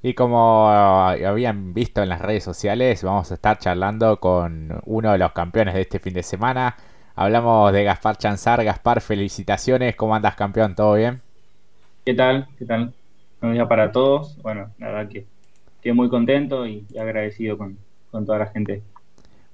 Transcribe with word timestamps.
Y 0.00 0.14
como 0.14 0.68
habían 0.70 1.74
visto 1.74 2.02
en 2.02 2.08
las 2.08 2.20
redes 2.20 2.44
sociales, 2.44 3.02
vamos 3.02 3.32
a 3.32 3.34
estar 3.34 3.58
charlando 3.58 4.20
con 4.20 4.80
uno 4.84 5.10
de 5.10 5.18
los 5.18 5.32
campeones 5.32 5.74
de 5.74 5.80
este 5.80 5.98
fin 5.98 6.14
de 6.14 6.22
semana. 6.22 6.76
Hablamos 7.16 7.72
de 7.72 7.82
Gaspar 7.82 8.16
Chanzar. 8.16 8.62
Gaspar, 8.62 9.00
felicitaciones. 9.00 9.96
¿Cómo 9.96 10.14
andas, 10.14 10.36
campeón? 10.36 10.76
¿Todo 10.76 10.94
bien? 10.94 11.20
¿Qué 12.04 12.14
tal? 12.14 12.46
¿Qué 12.60 12.64
tal? 12.64 12.92
Buenos 13.40 13.56
días 13.56 13.66
para 13.66 13.90
todos. 13.90 14.40
Bueno, 14.40 14.70
la 14.78 14.86
verdad 14.86 15.08
que 15.10 15.26
estoy 15.76 15.92
muy 15.92 16.08
contento 16.08 16.64
y 16.64 16.86
agradecido 16.96 17.58
con, 17.58 17.76
toda 18.12 18.38
la 18.38 18.46
gente. 18.46 18.82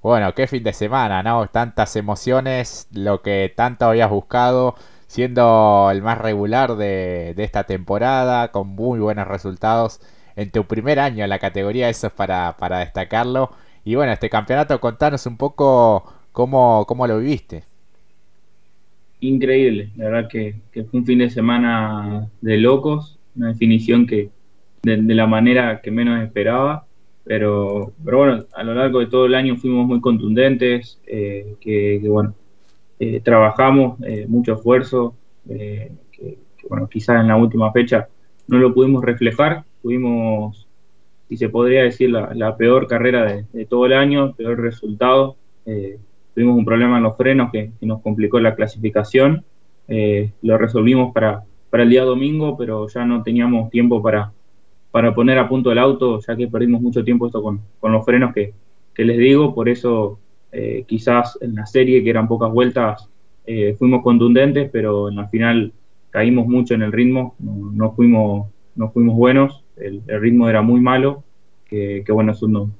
Bueno, 0.03 0.35
qué 0.35 0.45
fin 0.45 0.61
de 0.61 0.73
semana, 0.73 1.23
¿no? 1.23 1.47
Tantas 1.47 1.95
emociones, 1.95 2.87
lo 2.93 3.23
que 3.23 3.51
tanto 3.55 3.85
habías 3.85 4.11
buscado, 4.11 4.75
siendo 5.07 5.89
el 5.91 6.03
más 6.03 6.19
regular 6.19 6.75
de, 6.75 7.33
de 7.35 7.43
esta 7.43 7.63
temporada, 7.63 8.51
con 8.51 8.67
muy 8.67 8.99
buenos 8.99 9.27
resultados 9.27 10.01
en 10.35 10.51
tu 10.51 10.65
primer 10.65 10.99
año 10.99 11.23
en 11.23 11.29
la 11.29 11.39
categoría, 11.39 11.89
eso 11.89 12.07
es 12.07 12.13
para, 12.13 12.55
para 12.57 12.79
destacarlo. 12.79 13.51
Y 13.83 13.95
bueno, 13.95 14.11
este 14.11 14.29
campeonato, 14.29 14.79
contanos 14.79 15.25
un 15.25 15.37
poco 15.37 16.11
cómo, 16.31 16.85
cómo 16.87 17.07
lo 17.07 17.19
viviste. 17.19 17.63
Increíble, 19.21 19.89
la 19.95 20.09
verdad 20.09 20.29
que, 20.29 20.55
fue 20.73 20.99
un 20.99 21.05
fin 21.05 21.19
de 21.19 21.29
semana 21.29 22.27
de 22.41 22.57
locos, 22.57 23.17
una 23.35 23.47
definición 23.49 24.05
que 24.05 24.29
de, 24.83 24.97
la 24.97 25.25
manera 25.25 25.81
que 25.81 25.89
menos 25.89 26.21
esperaba, 26.23 26.85
pero, 27.23 27.93
pero 28.03 28.17
bueno, 28.17 28.45
a 28.53 28.63
lo 28.63 28.75
largo 28.75 28.99
de 28.99 29.07
todo 29.07 29.25
el 29.25 29.33
año 29.33 29.55
fuimos 29.55 29.87
muy 29.87 30.01
contundentes, 30.01 30.99
eh, 31.07 31.55
que, 31.61 32.01
bueno, 32.07 32.35
eh, 32.99 33.19
trabajamos, 33.21 33.99
eh, 34.03 34.25
mucho 34.27 34.53
esfuerzo, 34.53 35.15
que, 35.47 35.91
bueno, 36.69 36.87
quizás 36.87 37.21
en 37.21 37.27
la 37.27 37.37
última 37.37 37.71
fecha 37.71 38.07
no 38.47 38.57
lo 38.57 38.73
pudimos 38.73 39.03
reflejar, 39.03 39.63
tuvimos, 39.85 40.67
si 41.29 41.37
se 41.37 41.49
podría 41.49 41.83
decir, 41.83 42.09
la, 42.09 42.57
peor 42.57 42.87
carrera 42.87 43.43
de, 43.53 43.65
todo 43.67 43.85
el 43.85 43.93
año, 43.93 44.33
peor 44.33 44.59
resultado. 44.59 45.35
Eh, 45.67 45.99
tuvimos 46.33 46.57
un 46.57 46.65
problema 46.65 46.97
en 46.97 47.03
los 47.03 47.15
frenos 47.15 47.51
que, 47.51 47.69
nos 47.81 48.01
complicó 48.01 48.39
la 48.39 48.55
clasificación. 48.55 49.45
Eh, 49.87 50.31
lo 50.41 50.57
resolvimos 50.57 51.13
para, 51.13 51.43
para 51.69 51.83
el 51.83 51.91
día 51.91 52.03
domingo, 52.03 52.57
pero 52.57 52.87
ya 52.87 53.05
no 53.05 53.21
teníamos 53.21 53.69
tiempo 53.69 54.01
para, 54.01 54.31
para 54.89 55.13
poner 55.13 55.37
a 55.37 55.47
punto 55.47 55.71
el 55.71 55.77
auto, 55.77 56.19
ya 56.19 56.35
que 56.35 56.47
perdimos 56.47 56.81
mucho 56.81 57.03
tiempo 57.03 57.27
esto 57.27 57.43
con, 57.43 57.61
los 57.83 58.03
frenos 58.03 58.33
que, 58.33 58.53
les 58.97 59.17
digo. 59.19 59.53
Por 59.53 59.69
eso, 59.69 60.17
eh, 60.51 60.83
quizás 60.87 61.37
en 61.41 61.53
la 61.53 61.67
serie, 61.67 62.03
que 62.03 62.09
eran 62.09 62.27
pocas 62.27 62.51
vueltas, 62.51 63.07
fuimos 63.77 64.01
contundentes, 64.01 64.71
pero 64.71 65.09
en 65.09 65.17
la 65.17 65.27
final 65.27 65.71
caímos 66.09 66.47
mucho 66.47 66.73
en 66.73 66.81
el 66.81 66.91
ritmo, 66.91 67.35
no, 67.37 67.91
fuimos, 67.91 68.47
no 68.73 68.89
fuimos 68.89 69.15
buenos 69.15 69.64
el, 69.77 70.03
ritmo 70.07 70.49
era 70.49 70.61
muy 70.61 70.81
malo, 70.81 71.23
que, 71.65 72.03
bueno, 72.09 72.31
eso 72.31 72.47
no, 72.47 72.71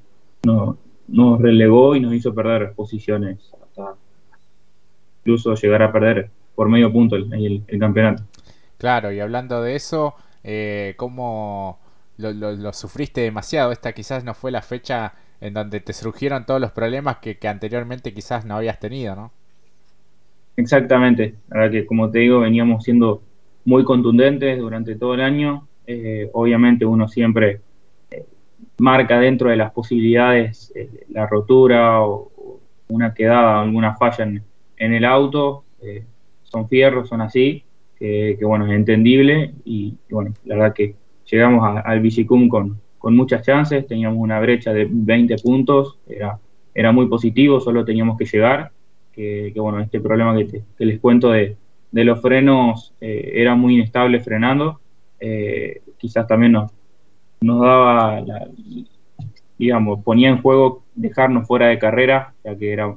no, 0.44 0.78
nos 1.08 1.42
relegó 1.42 1.96
y 1.96 2.00
nos 2.00 2.14
hizo 2.14 2.34
perder 2.34 2.74
posiciones, 2.74 3.52
hasta 3.62 3.96
incluso 5.22 5.56
llegar 5.56 5.84
a 5.84 5.92
perder 5.92 6.30
por 6.56 6.70
medio 6.70 6.92
punto 6.92 7.16
el, 7.16 7.64
el, 7.68 7.80
campeonato. 7.80 8.24
Claro, 8.78 9.12
y 9.12 9.20
hablando 9.20 9.62
de 9.62 9.76
eso, 9.76 10.16
eh, 10.44 10.94
¿cómo 10.98 11.80
lo, 12.18 12.32
lo, 12.32 12.74
sufriste 12.74 13.22
demasiado? 13.22 13.72
Esta 13.72 13.94
quizás 13.94 14.24
no 14.24 14.34
fue 14.34 14.52
la 14.52 14.62
fecha 14.62 15.14
en 15.42 15.54
donde 15.54 15.82
te 15.82 15.92
surgieron 15.92 16.46
todos 16.46 16.62
los 16.62 16.72
problemas 16.72 17.18
que, 17.18 17.38
que 17.38 17.48
anteriormente 17.48 18.14
quizás 18.14 18.46
no 18.46 18.56
habías 18.56 18.80
tenido, 18.80 19.16
¿no? 19.16 19.32
Exactamente, 20.58 21.36
ahora 21.52 21.70
que 21.70 21.86
como 21.86 22.10
te 22.10 22.20
digo, 22.20 22.40
veníamos 22.40 22.86
siendo 22.86 23.22
muy 23.66 23.84
contundentes 23.84 24.58
durante 24.58 24.96
todo 24.96 25.16
el 25.16 25.22
año, 25.22 25.68
eh, 25.88 26.30
obviamente 26.34 26.86
uno 26.86 27.08
siempre 27.08 27.62
eh, 28.10 28.26
marca 28.80 29.20
dentro 29.20 29.50
de 29.50 29.56
las 29.56 29.72
posibilidades 29.72 30.72
eh, 30.76 31.06
la 31.10 31.28
rotura 31.28 32.02
o, 32.04 32.32
una 32.88 33.14
quedada, 33.14 33.62
alguna 33.62 33.96
falla 33.96 34.26
en, 34.26 34.94
el 34.94 35.06
auto. 35.06 35.64
son 36.44 36.70
fierros, 36.70 37.10
son 37.10 37.22
así, 37.22 37.64
que, 37.98 38.38
bueno, 38.44 38.68
es 38.68 38.74
entendible 38.74 39.56
y, 39.66 39.96
bueno, 40.08 40.36
la 40.44 40.56
verdad 40.56 40.74
que 40.76 40.94
llegamos 41.26 41.82
al 41.84 42.00
Bicicum 42.00 42.48
con, 42.48 42.80
con 43.00 43.16
muchas 43.16 43.44
chances, 43.44 43.88
teníamos 43.88 44.20
una 44.20 44.40
brecha 44.40 44.72
de 44.72 44.88
20 44.88 45.36
puntos, 45.38 45.98
era, 46.08 46.38
era 46.76 46.92
muy 46.92 47.08
positivo, 47.08 47.60
solo 47.60 47.84
teníamos 47.84 48.20
que 48.20 48.26
llegar, 48.26 48.72
que, 49.12 49.52
bueno, 49.56 49.80
este 49.80 50.00
problema 50.00 50.36
que, 50.38 50.62
les 50.86 51.00
cuento 51.00 51.32
de, 51.32 51.58
de 51.92 52.04
los 52.04 52.22
frenos 52.22 52.94
era 53.02 53.56
muy 53.56 53.74
inestable 53.74 54.20
frenando, 54.20 54.80
eh, 55.20 55.82
quizás 55.98 56.28
también 56.28 56.54
nos, 56.54 56.72
nos 57.42 57.62
daba, 57.62 58.24
digamos, 59.58 60.04
ponía 60.04 60.30
en 60.30 60.42
juego 60.42 60.84
dejarnos 60.96 61.48
fuera 61.48 61.68
de 61.68 61.80
carrera, 61.80 62.34
ya 62.44 62.56
que 62.56 62.72
era, 62.72 62.96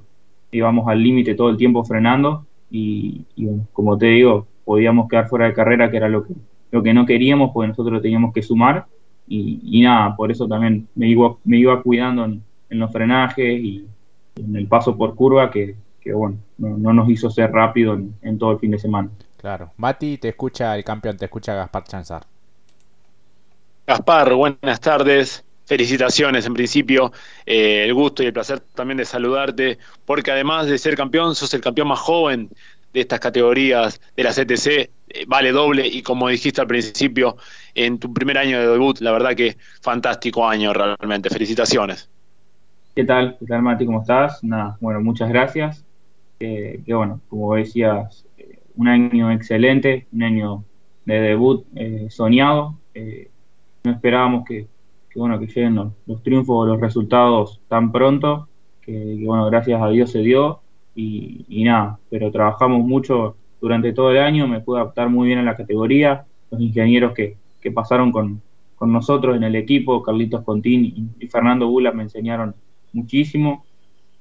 íbamos 0.50 0.88
al 0.88 1.02
límite 1.02 1.34
todo 1.34 1.50
el 1.50 1.56
tiempo 1.56 1.84
frenando 1.84 2.46
y, 2.70 3.24
como 3.72 3.96
te 3.96 4.06
digo, 4.06 4.46
podíamos 4.64 5.08
quedar 5.08 5.28
fuera 5.28 5.46
de 5.46 5.54
carrera, 5.54 5.90
que 5.90 5.96
era 5.96 6.08
lo 6.08 6.24
que, 6.24 6.34
lo 6.70 6.82
que 6.82 6.94
no 6.94 7.06
queríamos, 7.06 7.50
porque 7.52 7.68
nosotros 7.68 8.02
teníamos 8.02 8.32
que 8.32 8.42
sumar 8.42 8.86
y, 9.26 9.82
nada, 9.82 10.16
por 10.16 10.30
eso 10.30 10.48
también 10.48 10.88
me 10.94 11.08
iba, 11.08 11.36
me 11.44 11.58
iba 11.58 11.82
cuidando 11.82 12.24
en, 12.24 12.42
los 12.70 12.92
frenajes 12.92 13.60
y 13.62 13.86
en 14.36 14.56
el 14.56 14.66
paso 14.66 14.96
por 14.96 15.14
curva, 15.14 15.50
que, 15.50 15.76
bueno, 16.14 16.38
no, 16.56 16.92
nos 16.92 17.08
hizo 17.10 17.28
ser 17.28 17.50
rápido 17.52 17.98
en 18.22 18.38
todo 18.38 18.52
el 18.52 18.58
fin 18.58 18.70
de 18.70 18.78
semana. 18.78 19.10
Claro. 19.38 19.72
Mati, 19.76 20.18
te 20.18 20.28
escucha 20.28 20.76
el 20.76 20.84
campeón, 20.84 21.16
te 21.16 21.26
escucha 21.26 21.54
Gaspar 21.54 21.84
Chanzar. 21.84 22.22
Gaspar, 23.86 24.34
buenas 24.34 24.80
tardes. 24.80 25.44
Felicitaciones 25.64 26.46
en 26.46 26.54
principio, 26.54 27.12
eh, 27.44 27.84
el 27.84 27.94
gusto 27.94 28.22
y 28.22 28.26
el 28.26 28.32
placer 28.32 28.60
también 28.60 28.96
de 28.96 29.04
saludarte, 29.04 29.78
porque 30.06 30.30
además 30.30 30.66
de 30.66 30.78
ser 30.78 30.96
campeón, 30.96 31.34
sos 31.34 31.52
el 31.52 31.60
campeón 31.60 31.88
más 31.88 31.98
joven 31.98 32.48
de 32.92 33.00
estas 33.00 33.20
categorías 33.20 34.00
de 34.16 34.22
la 34.22 34.32
CTC, 34.32 34.66
eh, 34.66 35.24
vale 35.26 35.52
doble 35.52 35.86
y 35.86 36.02
como 36.02 36.28
dijiste 36.28 36.62
al 36.62 36.66
principio, 36.66 37.36
en 37.74 37.98
tu 37.98 38.12
primer 38.14 38.38
año 38.38 38.58
de 38.58 38.66
debut, 38.66 38.98
la 39.00 39.12
verdad 39.12 39.36
que 39.36 39.58
fantástico 39.82 40.48
año 40.48 40.72
realmente, 40.72 41.28
felicitaciones. 41.28 42.08
¿Qué 42.96 43.04
tal? 43.04 43.36
¿Qué 43.38 43.44
tal 43.46 43.62
Mati? 43.62 43.84
¿Cómo 43.84 44.00
estás? 44.00 44.42
Nada, 44.42 44.78
bueno, 44.80 45.00
muchas 45.02 45.28
gracias. 45.28 45.84
Eh, 46.40 46.80
que 46.84 46.94
bueno, 46.94 47.20
como 47.28 47.54
decías, 47.54 48.24
un 48.78 48.88
año 48.88 49.30
excelente, 49.32 50.06
un 50.12 50.22
año 50.22 50.64
de 51.04 51.20
debut 51.20 51.66
eh, 51.74 52.06
soñado. 52.10 52.78
Eh, 52.94 53.28
no 53.84 53.90
esperábamos 53.90 54.46
que, 54.46 54.66
bueno, 55.16 55.38
que 55.38 55.46
lleguen 55.46 55.74
los, 56.06 56.22
triunfos 56.22 56.56
o 56.56 56.66
los 56.66 56.80
resultados 56.80 57.60
tan 57.68 57.90
pronto, 57.90 58.48
que, 58.82 59.20
bueno, 59.24 59.46
gracias 59.46 59.82
a 59.82 59.88
Dios 59.88 60.12
se 60.12 60.20
dio 60.20 60.60
y, 60.94 61.64
nada, 61.64 61.98
pero 62.08 62.30
trabajamos 62.30 62.84
mucho 62.84 63.36
durante 63.60 63.92
todo 63.92 64.12
el 64.12 64.18
año, 64.18 64.46
me 64.46 64.60
pude 64.60 64.80
adaptar 64.80 65.08
muy 65.08 65.26
bien 65.26 65.40
a 65.40 65.42
la 65.42 65.56
categoría, 65.56 66.24
los 66.50 66.60
ingenieros 66.60 67.12
que, 67.14 67.36
pasaron 67.74 68.12
con, 68.12 68.40
nosotros 68.80 69.36
en 69.36 69.42
el 69.42 69.56
equipo, 69.56 70.02
Carlitos 70.02 70.42
Contín 70.44 71.10
y, 71.20 71.26
Fernando 71.26 71.68
Bula 71.68 71.92
me 71.92 72.04
enseñaron 72.04 72.54
muchísimo, 72.92 73.64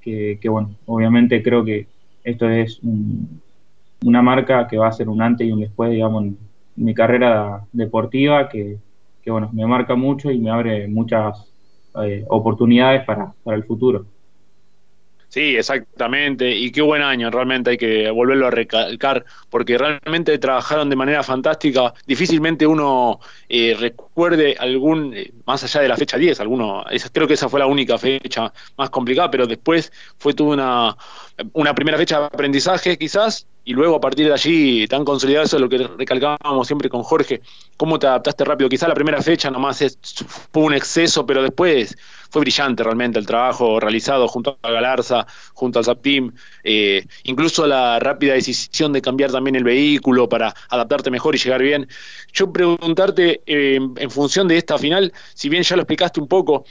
que, 0.01 0.39
que 0.41 0.49
bueno, 0.49 0.71
obviamente 0.87 1.41
creo 1.41 1.63
que 1.63 1.87
esto 2.23 2.49
es 2.49 2.79
un, 2.83 3.41
una 4.03 4.21
marca 4.21 4.67
que 4.67 4.77
va 4.77 4.87
a 4.87 4.91
ser 4.91 5.09
un 5.09 5.21
antes 5.21 5.47
y 5.47 5.51
un 5.51 5.61
después, 5.61 5.91
digamos, 5.91 6.23
en 6.23 6.37
mi 6.75 6.93
carrera 6.93 7.61
deportiva, 7.71 8.49
que, 8.49 8.77
bueno, 9.25 9.49
me 9.51 9.65
marca 9.65 9.95
mucho 9.95 10.31
y 10.31 10.39
me 10.39 10.49
abre 10.49 10.87
muchas 10.87 11.51
eh, 12.01 12.23
oportunidades 12.29 13.03
para, 13.03 13.33
para 13.43 13.57
el 13.57 13.63
futuro. 13.63 14.05
Sí, 15.29 15.57
exactamente. 15.57 16.49
Y 16.49 16.71
qué 16.71 16.81
buen 16.81 17.01
año, 17.01 17.29
realmente 17.29 17.71
hay 17.71 17.77
que 17.77 18.09
volverlo 18.09 18.47
a 18.47 18.51
recalcar, 18.51 19.25
porque 19.49 19.77
realmente 19.77 20.37
trabajaron 20.37 20.89
de 20.89 20.95
manera 20.95 21.21
fantástica. 21.21 21.93
Difícilmente 22.05 22.65
uno 22.65 23.19
eh, 23.49 23.75
recuerde 23.77 24.55
algún, 24.57 25.13
eh, 25.13 25.33
más 25.45 25.63
allá 25.65 25.81
de 25.81 25.89
la 25.89 25.97
fecha 25.97 26.17
10, 26.17 26.39
alguno, 26.39 26.85
creo 27.11 27.27
que 27.27 27.33
esa 27.33 27.49
fue 27.49 27.59
la 27.59 27.67
única 27.67 27.97
fecha 27.97 28.53
más 28.77 28.89
complicada, 28.89 29.29
pero 29.29 29.45
después 29.45 29.91
fue 30.17 30.33
toda 30.33 30.53
una, 30.53 30.97
una 31.53 31.75
primera 31.75 31.97
fecha 31.97 32.19
de 32.21 32.25
aprendizaje 32.27 32.97
quizás, 32.97 33.47
y 33.67 33.73
luego 33.73 33.97
a 33.97 33.99
partir 33.99 34.27
de 34.27 34.33
allí 34.33 34.87
tan 34.87 35.03
consolidado, 35.03 35.43
eso 35.43 35.57
es 35.57 35.61
lo 35.61 35.67
que 35.67 35.77
recalcábamos 35.77 36.65
siempre 36.65 36.87
con 36.87 37.03
Jorge, 37.03 37.41
cómo 37.75 37.99
te 37.99 38.07
adaptaste 38.07 38.45
rápido. 38.45 38.69
Quizás 38.69 38.87
la 38.87 38.95
primera 38.95 39.21
fecha 39.21 39.51
nomás 39.51 39.83
fue 40.53 40.63
un 40.63 40.73
exceso, 40.73 41.25
pero 41.25 41.43
después 41.43 41.97
fue 42.29 42.39
brillante 42.39 42.81
realmente 42.81 43.19
el 43.19 43.25
trabajo 43.25 43.77
realizado 43.77 44.25
junto 44.29 44.57
a 44.61 44.71
Galarza, 44.71 45.27
junto 45.53 45.79
al 45.79 45.85
SAP 45.85 46.01
Team, 46.01 46.33
eh, 46.63 47.05
incluso 47.23 47.67
la 47.67 47.99
rápida 47.99 48.35
decisión 48.35 48.93
de 48.93 49.01
cambiar 49.01 49.33
también 49.33 49.57
el 49.57 49.65
vehículo 49.65 50.29
para 50.29 50.53
adaptarte 50.69 51.11
mejor 51.11 51.35
y 51.35 51.37
llegar 51.37 51.61
bien. 51.61 51.89
Yo 52.31 52.53
preguntarte, 52.53 53.41
eh, 53.45 53.81
en 53.97 54.09
función 54.09 54.47
de 54.47 54.57
esta 54.59 54.77
final, 54.77 55.11
si 55.33 55.49
bien 55.49 55.63
ya 55.63 55.75
lo 55.75 55.81
explicaste 55.81 56.21
un 56.21 56.29
poco, 56.29 56.63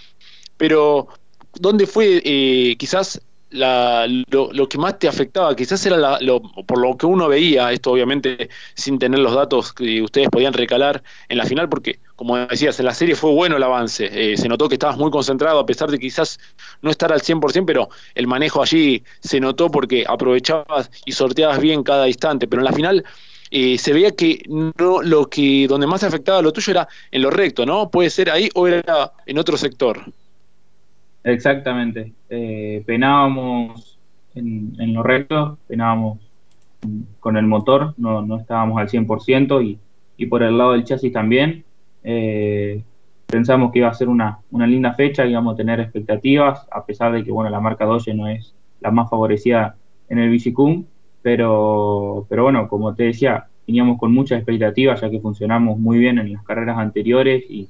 pero 0.56 1.08
¿dónde 1.52 1.86
fue 1.86 2.22
eh, 2.24 2.74
quizás 2.78 3.20
lo, 3.50 4.68
que 4.68 4.78
más 4.78 4.98
te 4.98 5.08
afectaba, 5.08 5.54
quizás 5.54 5.84
era 5.86 6.18
lo, 6.20 6.40
por 6.40 6.78
lo 6.78 6.96
que 6.96 7.06
uno 7.06 7.28
veía, 7.28 7.72
esto 7.72 7.92
obviamente 7.92 8.48
sin 8.74 8.98
tener 8.98 9.20
los 9.20 9.34
datos 9.34 9.72
que 9.72 10.02
ustedes 10.02 10.28
podían 10.28 10.52
recalar 10.52 11.02
en 11.28 11.38
la 11.38 11.44
final, 11.44 11.68
porque 11.68 12.00
como 12.16 12.36
decías, 12.38 12.78
en 12.80 12.86
la 12.86 12.94
serie 12.94 13.14
fue 13.14 13.30
bueno 13.32 13.56
el 13.56 13.62
avance, 13.62 14.08
eh, 14.12 14.36
se 14.36 14.48
notó 14.48 14.68
que 14.68 14.74
estabas 14.74 14.96
muy 14.96 15.10
concentrado, 15.10 15.58
a 15.58 15.66
pesar 15.66 15.90
de 15.90 15.98
quizás 15.98 16.38
no 16.82 16.90
estar 16.90 17.12
al 17.12 17.20
100%, 17.20 17.64
pero 17.66 17.88
el 18.14 18.26
manejo 18.26 18.62
allí 18.62 19.02
se 19.20 19.38
notó 19.40 19.70
porque 19.70 20.04
aprovechabas 20.08 20.90
y 21.04 21.12
sorteabas 21.12 21.60
bien 21.60 21.82
cada 21.82 22.08
instante, 22.08 22.46
pero 22.46 22.60
en 22.60 22.64
la 22.64 22.72
final... 22.72 23.04
Eh, 23.48 23.78
se 23.78 23.92
veía 23.92 24.10
que 24.10 24.42
no 24.48 25.02
lo 25.02 25.30
que 25.30 25.68
donde 25.68 25.86
más 25.86 26.02
afectaba 26.02 26.42
lo 26.42 26.52
tuyo 26.52 26.72
era 26.72 26.88
en 27.12 27.22
lo 27.22 27.30
recto, 27.30 27.64
¿no? 27.64 27.88
Puede 27.92 28.10
ser 28.10 28.28
ahí 28.28 28.48
o 28.54 28.66
era 28.66 29.12
en 29.24 29.38
otro 29.38 29.56
sector. 29.56 30.04
Exactamente. 31.26 32.12
Eh, 32.30 32.84
penábamos 32.86 33.98
en, 34.36 34.76
en, 34.78 34.94
lo 34.94 35.02
recto, 35.02 35.58
penábamos 35.66 36.20
con 37.18 37.36
el 37.36 37.46
motor, 37.48 37.94
no, 37.96 38.22
no 38.22 38.38
estábamos 38.38 38.78
al 38.78 38.88
100% 38.88 39.64
y, 39.64 39.76
y 40.16 40.26
por 40.26 40.44
el 40.44 40.56
lado 40.56 40.72
del 40.72 40.84
chasis 40.84 41.12
también. 41.12 41.64
Eh, 42.04 42.80
pensamos 43.26 43.72
que 43.72 43.80
iba 43.80 43.88
a 43.88 43.94
ser 43.94 44.08
una, 44.08 44.38
una 44.52 44.68
linda 44.68 44.94
fecha, 44.94 45.26
íbamos 45.26 45.54
a 45.54 45.56
tener 45.56 45.80
expectativas, 45.80 46.64
a 46.70 46.86
pesar 46.86 47.12
de 47.12 47.24
que 47.24 47.32
bueno, 47.32 47.50
la 47.50 47.58
marca 47.58 47.86
Doge 47.86 48.14
no 48.14 48.28
es 48.28 48.54
la 48.80 48.92
más 48.92 49.10
favorecida 49.10 49.74
en 50.08 50.20
el 50.20 50.30
Bicicum, 50.30 50.84
pero, 51.22 52.24
pero 52.28 52.44
bueno, 52.44 52.68
como 52.68 52.94
te 52.94 53.02
decía, 53.02 53.48
teníamos 53.66 53.98
con 53.98 54.14
muchas 54.14 54.38
expectativas 54.38 55.00
ya 55.00 55.10
que 55.10 55.18
funcionamos 55.18 55.76
muy 55.76 55.98
bien 55.98 56.20
en 56.20 56.34
las 56.34 56.44
carreras 56.44 56.78
anteriores 56.78 57.42
y 57.50 57.68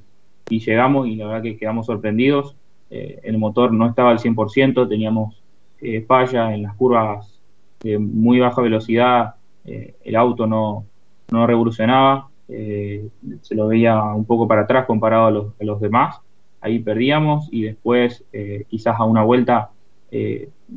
llegamos 0.51 1.09
y 1.09 1.17
la 1.17 1.27
verdad 1.27 1.43
que 1.43 1.57
quedamos 1.57 1.87
sorprendidos. 1.87 2.55
Eh, 2.91 3.21
el 3.25 3.39
motor 3.39 3.73
no 3.73 3.87
estaba 3.87 4.11
al 4.11 4.19
100%, 4.19 4.89
teníamos 4.89 5.43
eh, 5.81 6.03
fallas 6.03 6.53
en 6.53 6.63
las 6.63 6.75
curvas 6.77 7.41
de 7.81 7.99
muy 7.99 8.39
baja 8.39 8.63
velocidad, 8.63 9.35
eh, 9.65 9.95
el 10.05 10.17
auto 10.17 10.47
no, 10.47 10.85
no 11.31 11.47
revolucionaba, 11.47 12.29
se 12.49 13.57
lo 13.57 13.67
veía 13.67 14.01
un 14.01 14.25
poco 14.25 14.47
para 14.47 14.63
atrás 14.63 14.87
comparado 14.87 15.27
a 15.27 15.31
los, 15.33 15.47
a 15.61 15.65
los 15.65 15.81
demás, 15.81 16.21
ahí 16.61 16.79
perdíamos 16.79 17.49
y 17.51 17.63
después 17.63 18.25
quizás 18.69 18.95
a 19.01 19.05
una 19.05 19.25
vuelta 19.25 19.71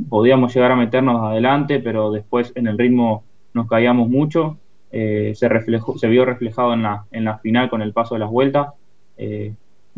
podíamos 0.10 0.52
llegar 0.56 0.72
a 0.72 0.76
meternos 0.76 1.22
adelante, 1.22 1.80
pero 1.80 2.10
después 2.10 2.52
en 2.56 2.66
el 2.66 2.76
ritmo 2.76 3.24
nos 3.54 3.68
caíamos 3.68 4.10
mucho, 4.10 4.58
se, 4.90 5.48
reflejó, 5.48 5.96
se 6.00 6.08
vio 6.08 6.26
reflejado 6.26 6.74
en 6.74 6.82
la, 6.82 7.06
en 7.12 7.24
la 7.24 7.38
final 7.38 7.70
con 7.70 7.84
el 7.84 7.94
paso 7.94 8.16
de 8.16 8.20
las 8.22 8.32
vueltas 8.32 8.70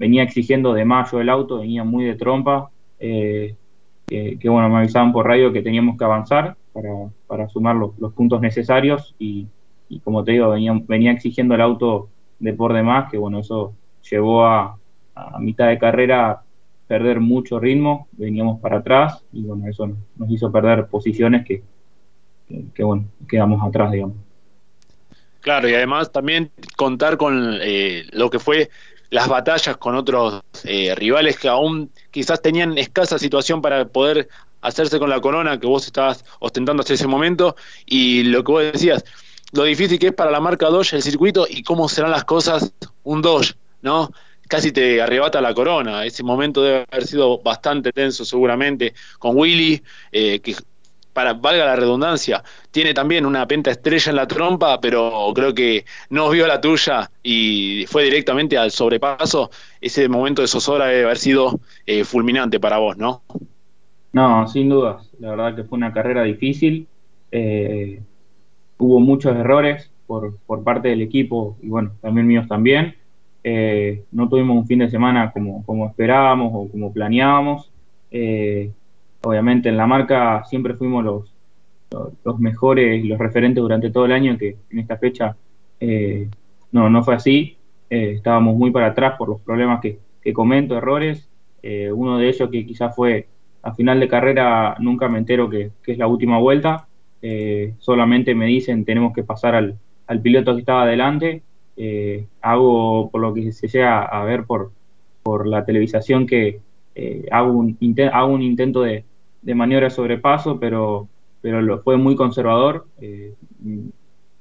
venía 0.01 0.23
exigiendo 0.23 0.73
de 0.73 0.83
mayo 0.83 1.21
el 1.21 1.29
auto, 1.29 1.59
venía 1.59 1.83
muy 1.83 2.05
de 2.05 2.15
trompa, 2.15 2.71
eh, 2.99 3.55
que, 4.07 4.49
bueno, 4.49 4.67
me 4.67 4.79
avisaban 4.79 5.13
por 5.13 5.27
radio 5.27 5.53
que 5.53 5.61
teníamos 5.61 5.95
que 5.95 6.03
avanzar 6.03 6.57
para, 7.27 7.47
sumar 7.49 7.75
los, 7.75 8.13
puntos 8.13 8.41
necesarios 8.41 9.15
y, 9.19 9.47
como 10.03 10.23
te 10.23 10.31
digo, 10.31 10.49
venía, 10.49 10.73
venía 10.87 11.11
exigiendo 11.11 11.53
el 11.53 11.61
auto 11.61 12.09
de 12.39 12.51
por 12.53 12.73
demás, 12.73 13.11
que 13.11 13.19
bueno, 13.19 13.39
eso 13.39 13.75
llevó 14.09 14.43
a, 14.43 14.75
mitad 15.39 15.67
de 15.67 15.77
carrera 15.77 16.41
perder 16.87 17.19
mucho 17.19 17.59
ritmo, 17.59 18.07
veníamos 18.13 18.59
para 18.59 18.77
atrás 18.77 19.23
y 19.31 19.43
bueno, 19.43 19.67
eso 19.67 19.87
nos 20.15 20.31
hizo 20.31 20.51
perder 20.51 20.87
posiciones 20.87 21.45
que, 21.45 21.61
que, 22.73 22.83
bueno, 22.83 23.05
quedamos 23.29 23.61
atrás, 23.63 23.91
digamos. 23.91 24.17
Claro, 25.41 25.69
y 25.69 25.75
además 25.75 26.11
también 26.11 26.49
contar 26.75 27.17
con 27.17 27.59
eh, 27.61 28.03
lo 28.13 28.31
que 28.31 28.39
fue 28.39 28.69
las 29.11 29.27
batallas 29.27 29.77
con 29.77 29.95
otros 29.95 30.41
eh, 30.63 30.95
rivales 30.95 31.37
que 31.37 31.49
aún 31.49 31.91
quizás 32.09 32.41
tenían 32.41 32.77
escasa 32.77 33.19
situación 33.19 33.61
para 33.61 33.85
poder 33.87 34.29
hacerse 34.61 34.99
con 34.99 35.09
la 35.09 35.19
corona 35.19 35.59
que 35.59 35.67
vos 35.67 35.85
estabas 35.85 36.23
ostentando 36.39 36.81
hasta 36.81 36.93
ese 36.93 37.07
momento 37.07 37.55
y 37.85 38.23
lo 38.23 38.43
que 38.43 38.51
vos 38.51 38.63
decías, 38.71 39.03
lo 39.51 39.63
difícil 39.65 39.99
que 39.99 40.07
es 40.07 40.13
para 40.13 40.31
la 40.31 40.39
marca 40.39 40.67
Dodge 40.67 40.95
el 40.95 41.03
circuito 41.03 41.45
y 41.49 41.61
cómo 41.61 41.89
serán 41.89 42.11
las 42.11 42.23
cosas 42.23 42.73
un 43.03 43.21
Dodge, 43.21 43.55
¿no? 43.81 44.11
Casi 44.47 44.71
te 44.71 45.01
arrebata 45.01 45.41
la 45.41 45.53
corona. 45.53 46.05
Ese 46.05 46.23
momento 46.23 46.61
debe 46.61 46.85
haber 46.89 47.07
sido 47.07 47.39
bastante 47.39 47.91
tenso 47.91 48.25
seguramente 48.25 48.93
con 49.19 49.37
Willy, 49.37 49.81
eh, 50.11 50.39
que 50.39 50.55
para 51.13 51.33
valga 51.33 51.65
la 51.65 51.75
redundancia, 51.75 52.43
tiene 52.71 52.93
también 52.93 53.25
una 53.25 53.47
penta 53.47 53.71
estrella 53.71 54.09
en 54.09 54.15
la 54.15 54.27
trompa, 54.27 54.79
pero 54.79 55.31
creo 55.33 55.53
que 55.53 55.85
no 56.09 56.29
vio 56.29 56.47
la 56.47 56.61
tuya 56.61 57.11
y 57.23 57.85
fue 57.87 58.03
directamente 58.03 58.57
al 58.57 58.71
sobrepaso. 58.71 59.51
Ese 59.79 60.07
momento 60.07 60.41
de 60.41 60.47
zozobra 60.47 60.87
debe 60.87 61.03
haber 61.05 61.17
sido 61.17 61.59
eh, 61.85 62.03
fulminante 62.03 62.59
para 62.59 62.77
vos, 62.77 62.97
¿no? 62.97 63.23
No, 64.13 64.47
sin 64.47 64.69
dudas. 64.69 65.09
La 65.19 65.31
verdad 65.31 65.55
que 65.55 65.63
fue 65.63 65.77
una 65.77 65.93
carrera 65.93 66.23
difícil. 66.23 66.87
Eh, 67.31 68.01
hubo 68.77 68.99
muchos 68.99 69.35
errores 69.35 69.89
por, 70.07 70.37
por, 70.45 70.63
parte 70.63 70.89
del 70.89 71.01
equipo 71.01 71.57
y 71.61 71.67
bueno, 71.67 71.91
también 72.01 72.27
míos 72.27 72.47
también. 72.47 72.95
Eh, 73.43 74.03
no 74.11 74.29
tuvimos 74.29 74.57
un 74.57 74.67
fin 74.67 74.79
de 74.79 74.89
semana 74.89 75.31
como, 75.31 75.87
esperábamos 75.87 76.51
o 76.53 76.69
como 76.69 76.93
planeábamos. 76.93 77.71
Eh, 78.11 78.71
obviamente 79.21 79.69
en 79.69 79.77
la 79.77 79.87
marca 79.87 80.43
siempre 80.45 80.73
fuimos 80.73 81.03
los, 81.03 81.33
los, 82.23 82.39
mejores, 82.39 83.03
los 83.05 83.19
referentes 83.19 83.61
durante 83.61 83.91
todo 83.91 84.05
el 84.05 84.11
año, 84.11 84.37
que 84.37 84.57
en 84.69 84.79
esta 84.79 84.97
fecha 84.97 85.35
eh, 85.79 86.29
no, 86.71 86.89
no 86.89 87.03
fue 87.03 87.15
así. 87.15 87.57
Eh, 87.89 88.13
estábamos 88.15 88.55
muy 88.55 88.71
para 88.71 88.87
atrás 88.87 89.15
por 89.17 89.29
los 89.29 89.41
problemas 89.41 89.81
que, 89.81 89.99
que 90.21 90.33
comento, 90.33 90.77
errores. 90.77 91.27
Eh, 91.61 91.91
uno 91.91 92.17
de 92.17 92.29
ellos 92.29 92.49
que 92.49 92.65
quizás 92.65 92.95
fue 92.95 93.27
a 93.61 93.73
final 93.73 93.99
de 93.99 94.07
carrera, 94.07 94.75
nunca 94.79 95.07
me 95.07 95.19
entero 95.19 95.49
que, 95.49 95.71
que 95.83 95.91
es 95.91 95.97
la 95.97 96.07
última 96.07 96.39
vuelta. 96.39 96.87
solamente 97.77 98.33
me 98.33 98.47
dicen 98.47 98.83
tenemos 98.83 99.13
que 99.13 99.23
pasar 99.23 99.53
al, 99.53 99.75
al 100.07 100.21
piloto 100.21 100.53
que 100.53 100.61
estaba 100.61 100.83
adelante. 100.83 101.43
hago, 102.41 103.09
por 103.11 103.21
lo 103.21 103.33
que 103.33 103.51
se 103.51 103.67
llega 103.67 104.03
a 104.03 104.23
ver 104.23 104.45
por, 104.45 104.71
por 105.21 105.45
la 105.45 105.63
televisación, 105.63 106.25
que 106.25 106.59
hago, 107.29 107.51
un, 107.51 107.77
hago 108.11 108.33
un 108.33 108.41
intento 108.41 108.81
de, 108.81 109.05
de 109.41 109.55
maniobra 109.55 109.87
de 109.87 109.91
sobrepaso, 109.91 110.59
pero, 110.59 111.07
pero 111.41 111.61
lo, 111.61 111.79
fue 111.79 111.97
muy 111.97 112.15
conservador. 112.15 112.87
Eh, 112.99 113.33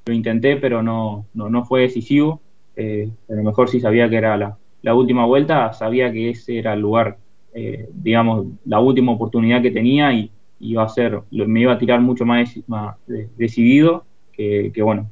lo 0.06 0.14
intenté, 0.14 0.56
pero 0.56 0.82
no, 0.82 1.26
no, 1.35 1.49
no 1.49 1.64
fue 1.64 1.82
decisivo. 1.82 2.41
Eh, 2.76 3.11
a 3.29 3.35
lo 3.35 3.43
mejor 3.43 3.69
sí 3.69 3.81
sabía 3.81 4.08
que 4.08 4.17
era 4.17 4.37
la, 4.37 4.56
la, 4.82 4.94
última 4.94 5.26
vuelta, 5.26 5.73
sabía 5.73 6.12
que 6.12 6.31
ese 6.31 6.58
era 6.58 6.73
el 6.73 6.81
lugar, 6.81 7.19
eh, 7.55 7.88
digamos, 7.93 8.47
la 8.64 8.81
última 8.81 9.12
oportunidad 9.12 9.62
que 9.62 9.70
tenía 9.70 10.12
y 10.12 10.31
iba 10.61 10.82
a 10.82 10.88
ser, 10.88 11.20
me 11.31 11.61
iba 11.61 11.73
a 11.73 11.79
tirar 11.79 12.00
mucho 12.00 12.25
más, 12.25 12.58
más 12.67 12.96
decidido, 13.37 14.05
que, 14.32 14.70
que, 14.75 14.82
bueno, 14.82 15.11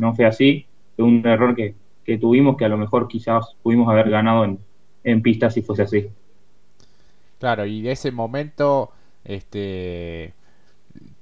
no 0.00 0.14
fue 0.14 0.26
así. 0.26 0.66
Fue 0.96 1.04
un 1.04 1.24
error 1.26 1.54
que, 1.54 1.74
que 2.04 2.18
tuvimos 2.18 2.56
que 2.56 2.64
a 2.64 2.68
lo 2.68 2.76
mejor 2.76 3.08
quizás 3.08 3.56
pudimos 3.62 3.88
haber 3.88 4.10
ganado 4.10 4.44
en, 4.44 4.58
en 5.04 5.22
pista 5.22 5.50
si 5.50 5.62
fuese 5.62 5.82
así. 5.82 6.08
Claro, 7.38 7.66
y 7.66 7.82
de 7.82 7.92
ese 7.92 8.10
momento 8.10 8.90
este 9.28 10.34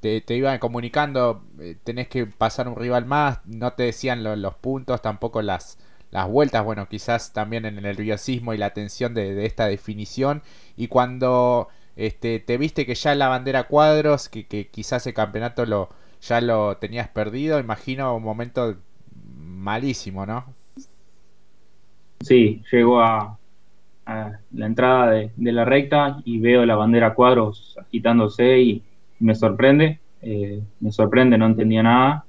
te, 0.00 0.36
iban 0.36 0.58
comunicando, 0.58 1.42
eh, 1.60 1.76
tenés 1.82 2.08
que 2.08 2.26
pasar 2.26 2.68
un 2.68 2.76
rival 2.76 3.06
más, 3.06 3.40
no 3.46 3.72
te 3.72 3.84
decían 3.84 4.22
los 4.22 4.54
puntos, 4.54 5.02
tampoco 5.02 5.42
las, 5.42 5.78
las 6.10 6.28
vueltas, 6.28 6.64
bueno, 6.64 6.88
quizás 6.88 7.32
también 7.32 7.64
en 7.66 7.76
el 7.76 7.82
nerviosismo 7.82 8.54
y 8.54 8.58
la 8.58 8.72
tensión 8.72 9.14
de, 9.14 9.44
esta 9.46 9.66
definición, 9.66 10.42
y 10.76 10.88
cuando 10.88 11.68
este, 11.96 12.40
te 12.40 12.56
viste 12.56 12.86
que 12.86 12.94
ya 12.94 13.14
la 13.14 13.28
bandera 13.28 13.64
cuadros, 13.64 14.28
que, 14.28 14.46
que 14.46 14.68
quizás 14.68 15.06
el 15.06 15.14
campeonato 15.14 15.66
lo 15.66 15.88
ya 16.22 16.40
lo 16.40 16.76
tenías 16.78 17.08
perdido, 17.08 17.58
imagino 17.58 18.16
un 18.16 18.22
momento 18.22 18.76
malísimo, 19.36 20.26
¿no? 20.26 20.46
Sí, 22.20 22.62
llegó 22.72 23.00
a, 23.00 23.38
a 24.06 24.38
la 24.52 24.66
entrada 24.66 25.10
de, 25.10 25.30
la 25.36 25.64
recta 25.64 26.22
y 26.24 26.38
veo 26.38 26.64
la 26.64 26.76
bandera 26.76 27.14
cuadros 27.14 27.76
agitándose 27.78 28.60
y 28.60 28.82
me 29.18 29.34
sorprende, 29.34 29.98
eh, 30.22 30.62
me 30.80 30.92
sorprende, 30.92 31.36
no 31.36 31.46
entendía 31.46 31.82
nada. 31.82 32.24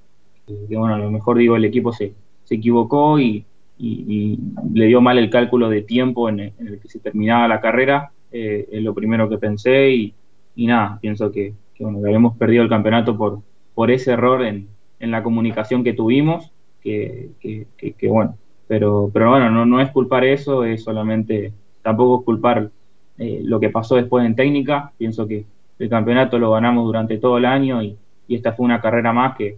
que 0.46 0.76
bueno, 0.76 0.96
a 0.96 1.00
lo 1.00 1.12
mejor 1.12 1.38
digo, 1.38 1.56
el 1.56 1.66
equipo 1.66 1.94
se, 1.94 2.14
se 2.44 2.56
equivocó 2.56 3.20
y, 3.20 3.46
le 3.80 4.88
dio 4.88 5.02
mal 5.02 5.20
el 5.20 5.30
cálculo 5.30 5.70
de 5.70 5.84
tiempo 5.84 6.30
en 6.30 6.40
el, 6.40 6.80
que 6.82 6.88
se 6.88 7.00
terminaba 7.00 7.48
la 7.48 7.62
carrera, 7.62 8.12
eh, 8.32 8.68
es 8.72 8.82
lo 8.82 8.96
primero 8.96 9.30
que 9.30 9.38
pensé 9.38 9.92
y, 9.92 10.16
nada, 10.56 10.98
pienso 11.00 11.32
que, 11.32 11.54
bueno, 11.80 12.00
habíamos 12.00 12.36
perdido 12.38 12.64
el 12.64 12.70
campeonato 12.70 13.16
por, 13.16 13.42
por 13.76 13.92
ese 13.92 14.14
error 14.14 14.44
en, 14.44 14.68
en 15.00 15.12
la 15.12 15.22
comunicación 15.22 15.84
que 15.84 15.94
tuvimos, 15.94 16.52
que, 16.82 17.30
que, 17.40 18.08
bueno, 18.08 18.36
pero, 18.68 19.12
pero 19.14 19.30
bueno, 19.30 19.52
no, 19.52 19.66
no 19.66 19.80
es 19.80 19.92
culpar 19.92 20.24
eso, 20.24 20.64
es 20.64 20.84
solamente 20.84 21.54
tampoco 21.88 22.20
es 22.20 22.26
culpar 22.26 22.70
eh, 23.18 23.40
lo 23.46 23.62
que 23.62 23.70
pasó 23.70 23.96
después 23.96 24.26
en 24.26 24.36
técnica. 24.36 24.92
Pienso 24.98 25.26
que 25.26 25.46
el 25.80 25.90
campeonato 25.90 26.38
lo 26.38 26.52
ganamos 26.52 26.86
durante 26.86 27.18
todo 27.18 27.38
el 27.38 27.46
año 27.46 27.82
y, 27.82 27.98
esta 28.28 28.52
fue 28.52 28.66
una 28.66 28.82
carrera 28.82 29.14
más 29.14 29.38
que, 29.38 29.58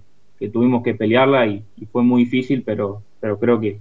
tuvimos 0.54 0.84
que 0.84 0.94
pelearla 0.94 1.48
y, 1.48 1.64
fue 1.92 2.04
muy 2.04 2.26
difícil, 2.26 2.62
pero, 2.62 3.02
creo 3.40 3.60
que 3.60 3.80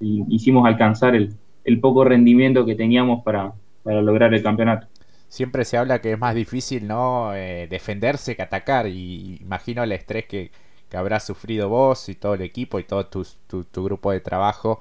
hicimos 0.00 0.66
alcanzar 0.66 1.14
el, 1.14 1.36
poco 1.82 2.04
rendimiento 2.04 2.64
que 2.64 2.74
teníamos 2.74 3.22
para, 3.22 3.52
lograr 3.84 4.32
el 4.32 4.42
campeonato. 4.42 4.86
siempre 5.28 5.66
se 5.66 5.76
habla 5.76 6.00
que 6.00 6.12
es 6.12 6.18
más 6.18 6.34
difícil 6.34 6.86
no 6.86 7.34
eh, 7.34 7.66
defenderse 7.68 8.34
que 8.34 8.40
atacar 8.40 8.86
y 8.86 9.36
imagino 9.42 9.82
el 9.82 9.92
estrés 9.92 10.24
que, 10.24 10.50
que 10.88 10.96
habrás 10.96 11.24
sufrido 11.24 11.68
vos 11.68 12.08
y 12.08 12.14
todo 12.14 12.32
el 12.32 12.42
equipo 12.42 12.78
y 12.78 12.84
todo 12.84 13.06
tu, 13.06 13.82
grupo 13.82 14.10
de 14.10 14.20
trabajo. 14.20 14.80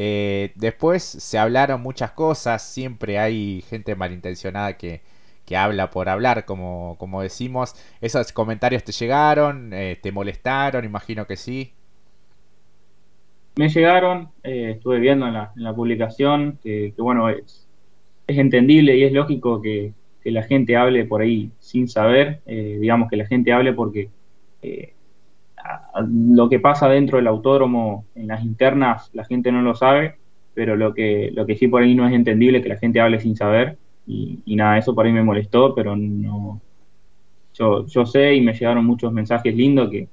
Eh, 0.00 0.52
después 0.54 1.02
se 1.02 1.38
hablaron 1.38 1.82
muchas 1.82 2.12
cosas, 2.12 2.62
siempre 2.62 3.18
hay 3.18 3.64
gente 3.68 3.96
malintencionada 3.96 4.76
que, 4.76 5.00
que 5.44 5.56
habla 5.56 5.90
por 5.90 6.08
hablar, 6.08 6.44
como, 6.44 6.94
como 7.00 7.20
decimos. 7.20 7.74
¿Esos 8.00 8.30
comentarios 8.32 8.84
te 8.84 8.92
llegaron? 8.92 9.72
Eh, 9.72 9.98
¿Te 10.00 10.12
molestaron? 10.12 10.84
Imagino 10.84 11.26
que 11.26 11.34
sí. 11.34 11.72
Me 13.56 13.68
llegaron, 13.68 14.28
eh, 14.44 14.74
estuve 14.76 15.00
viendo 15.00 15.26
en 15.26 15.32
la, 15.32 15.50
la 15.56 15.74
publicación 15.74 16.60
que, 16.62 16.94
bueno, 16.96 17.28
es, 17.28 17.66
es, 18.28 18.38
entendible 18.38 18.96
y 18.96 19.02
es 19.02 19.12
lógico 19.12 19.60
que, 19.60 19.94
que, 20.22 20.30
la 20.30 20.44
gente 20.44 20.76
hable 20.76 21.06
por 21.06 21.22
ahí 21.22 21.50
sin 21.58 21.88
saber, 21.88 22.40
digamos 22.46 23.10
que 23.10 23.16
la 23.16 23.26
gente 23.26 23.52
hable 23.52 23.72
porque 23.72 24.10
lo 26.06 26.48
que 26.48 26.60
pasa 26.60 26.88
dentro 26.88 27.18
del 27.18 27.26
autódromo 27.26 28.04
en 28.14 28.28
las 28.28 28.44
internas 28.44 29.10
la 29.12 29.24
gente 29.24 29.52
no 29.52 29.62
lo 29.62 29.74
sabe, 29.74 30.16
pero 30.54 30.76
lo 30.76 30.94
que, 30.94 31.30
lo 31.32 31.46
que 31.46 31.56
sí 31.56 31.68
por 31.68 31.82
ahí 31.82 31.94
no 31.94 32.06
es 32.06 32.14
entendible 32.14 32.62
que 32.62 32.68
la 32.68 32.78
gente 32.78 33.00
hable 33.00 33.20
sin 33.20 33.36
saber 33.36 33.78
y, 34.06 34.56
nada, 34.56 34.78
eso 34.78 34.94
por 34.94 35.04
ahí 35.04 35.12
me 35.12 35.22
molestó, 35.22 35.74
pero 35.74 35.94
no, 35.94 36.60
yo, 37.52 37.86
yo 37.86 38.06
sé 38.06 38.34
y 38.34 38.40
me 38.40 38.54
llegaron 38.54 38.84
muchos 38.84 39.12
mensajes 39.12 39.54
lindos 39.54 39.90
que 39.90 40.08